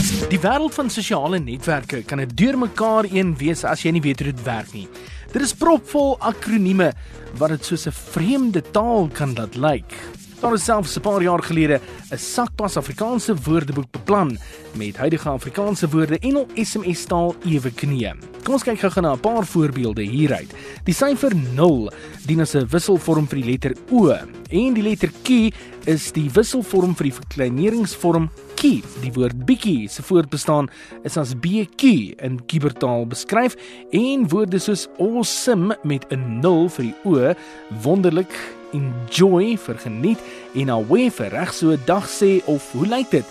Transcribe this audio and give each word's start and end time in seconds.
Die 0.00 0.38
wêreld 0.40 0.72
van 0.72 0.88
sosiale 0.88 1.38
netwerke 1.38 2.02
kan 2.02 2.20
'n 2.20 2.30
deurmekaar 2.34 3.04
een 3.12 3.36
wees 3.36 3.64
as 3.64 3.82
jy 3.82 3.90
nie 3.90 4.00
weet 4.00 4.20
hoe 4.20 4.32
dit 4.32 4.42
werk 4.42 4.72
nie. 4.72 4.88
Dit 5.32 5.42
is 5.42 5.54
propvol 5.54 6.16
akronieme 6.18 6.92
wat 7.36 7.50
dit 7.50 7.64
soos 7.64 7.86
'n 7.86 7.92
vreemde 7.92 8.62
taal 8.70 9.08
kan 9.12 9.34
laat 9.34 9.56
lyk. 9.56 9.92
Daar 10.40 10.54
is 10.54 10.64
selfs 10.64 10.96
'n 10.96 11.00
paar 11.00 11.22
jaar 11.22 11.42
gelede 11.42 11.80
'n 12.10 12.16
sakpas 12.16 12.76
Afrikaanse 12.76 13.34
woordeboek 13.34 13.90
beplan 13.90 14.38
met 14.74 14.96
huidige 14.96 15.28
Afrikaanse 15.28 15.88
woorde 15.88 16.18
en 16.18 16.36
al 16.36 16.46
SMS 16.54 17.04
taal 17.04 17.34
ewe 17.44 17.70
knie. 17.70 18.12
Kom 18.44 18.54
ons 18.54 18.62
kyk 18.62 18.78
gou-gou 18.78 19.02
na 19.02 19.12
'n 19.12 19.20
paar 19.20 19.44
voorbeelde 19.44 20.02
hieruit. 20.02 20.54
Die 20.84 20.94
syfer 20.94 21.36
0 21.36 21.92
dien 22.26 22.40
as 22.40 22.54
'n 22.54 22.66
wisselvorm 22.70 23.28
vir 23.28 23.40
die 23.40 23.50
letter 23.50 23.74
O 23.90 24.08
en 24.50 24.74
die 24.74 24.82
letter 24.82 25.10
Q 25.22 25.50
is 25.84 26.12
die 26.12 26.30
wisselvorm 26.30 26.94
vir 26.94 27.04
die 27.04 27.18
verkleiningsvorm 27.20 28.30
Q. 28.60 28.82
Die 29.00 29.12
woord 29.16 29.46
bietjie 29.48 29.88
se 29.88 30.02
voortbestaan 30.04 30.66
is 31.08 31.14
as 31.16 31.32
BQ 31.32 32.12
in 32.20 32.34
kibertaal 32.44 33.06
beskryf 33.08 33.54
en 33.96 34.26
woorde 34.28 34.60
soos 34.60 34.84
awesome 35.00 35.78
met 35.82 36.04
'n 36.12 36.40
0 36.40 36.68
vir 36.68 36.84
die 36.84 36.96
O, 37.04 37.34
wonderlik 37.82 38.34
enjoy 38.72 39.56
vir 39.56 39.78
geniet 39.80 40.18
en 40.54 40.68
away 40.68 41.08
vir 41.10 41.30
reg 41.30 41.54
so 41.54 41.72
'n 41.72 41.80
dag 41.86 42.04
sê 42.04 42.44
of 42.46 42.72
hoe 42.72 42.86
lyk 42.86 43.10
dit 43.10 43.24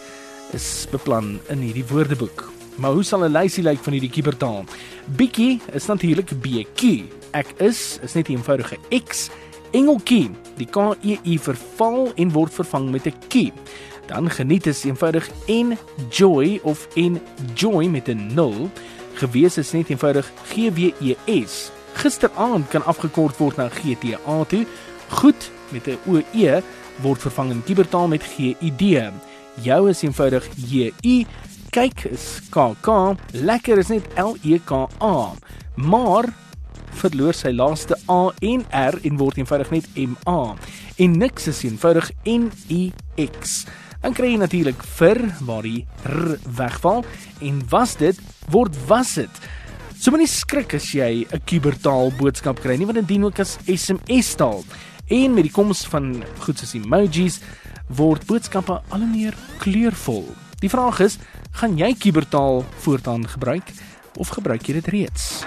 is 0.54 0.88
beplan 0.92 1.40
in 1.50 1.62
hierdie 1.62 1.86
woordeboek. 1.86 2.50
Maar 2.78 2.92
hoe 2.92 3.04
sal 3.04 3.24
'n 3.24 3.32
lysie 3.32 3.64
lyk 3.64 3.80
van 3.80 3.94
hierdie 3.94 4.10
kibertaal? 4.10 4.66
Bietjie 5.16 5.62
is 5.74 5.86
natuurlik 5.86 6.30
BQ. 6.42 7.06
Ek 7.34 7.54
is 7.60 8.00
is 8.02 8.16
net 8.16 8.30
'n 8.30 8.34
eenvoudige 8.34 8.78
X. 9.06 9.30
Engeltjie, 9.72 10.32
die 10.58 10.66
KEU 10.66 11.38
verval 11.38 12.12
en 12.16 12.32
word 12.32 12.54
vervang 12.54 12.90
met 12.92 13.06
'n 13.06 13.14
Q. 13.30 13.54
Dan 14.10 14.30
geniet 14.30 14.66
is 14.66 14.84
eenvoudig 14.84 15.30
enjoy 15.46 16.60
of 16.64 16.88
enjoy 16.94 17.86
met 17.86 18.08
'n 18.08 18.32
0. 18.34 18.70
Gewees 19.14 19.58
is 19.58 19.72
net 19.72 19.90
eenvoudig 19.90 20.32
GWES. 20.44 21.72
Gisteraand 21.94 22.68
kan 22.68 22.86
afgekort 22.86 23.38
word 23.38 23.56
na 23.56 23.70
GTA 23.70 24.44
toe. 24.48 24.66
Goed 25.08 25.52
met 25.70 25.88
'n 25.88 25.98
OE 26.08 26.62
word 27.02 27.22
vervang 27.22 27.52
in 27.52 27.64
kibertaal 27.64 28.08
met 28.08 28.24
GID. 28.24 29.12
Jou 29.62 29.90
is 29.90 30.02
eenvoudig 30.02 30.48
JU. 30.56 31.26
Kyk 31.70 32.04
is 32.04 32.40
KK. 32.50 33.16
Lekker 33.32 33.78
is 33.78 33.88
net 33.88 34.08
LEKA. 34.16 34.88
Maar 35.76 36.34
verloor 36.90 37.34
sy 37.34 37.52
laaste 37.52 37.98
A 38.10 38.32
en 38.40 38.66
R 38.72 39.00
en 39.02 39.18
word 39.18 39.38
eenvoudig 39.38 39.70
net 39.70 39.88
MA. 39.96 40.56
En 40.96 41.18
niks 41.18 41.48
is 41.48 41.64
eenvoudig 41.64 42.12
NIX. 42.24 43.66
Dan 44.00 44.14
kry 44.16 44.32
jy 44.32 44.40
natuurlik 44.40 44.84
vir 44.96 45.18
waar 45.44 45.66
die 45.68 45.84
r 46.08 46.38
wegval 46.56 47.02
en 47.44 47.58
was 47.72 47.98
dit 48.00 48.20
word 48.52 48.76
was 48.88 49.18
dit. 49.20 49.42
So 50.00 50.14
moenie 50.16 50.30
skrik 50.32 50.74
as 50.78 50.88
jy 50.96 51.28
'n 51.28 51.42
kubertaal 51.44 52.12
boodskap 52.16 52.62
kry 52.64 52.78
nie 52.78 52.86
want 52.86 52.96
dit 52.96 53.08
dien 53.08 53.26
ook 53.26 53.40
as 53.40 53.58
SMS 53.68 54.36
taal. 54.36 54.64
En 55.10 55.34
met 55.34 55.44
die 55.44 55.52
koms 55.52 55.84
van 55.92 56.24
goed 56.40 56.58
soos 56.58 56.74
emojis 56.74 57.42
word 57.88 58.26
boodskappe 58.26 58.82
al 58.90 59.06
meer 59.06 59.36
kleurvol. 59.60 60.24
Die 60.62 60.70
vraag 60.70 61.00
is, 61.00 61.18
gaan 61.52 61.78
jy 61.78 61.94
kubertaal 61.94 62.64
voortaan 62.80 63.28
gebruik 63.28 63.74
of 64.16 64.30
gebruik 64.30 64.64
jy 64.68 64.74
dit 64.80 64.88
reeds? 64.88 65.44